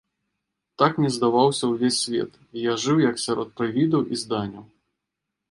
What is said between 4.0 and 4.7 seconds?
і зданяў.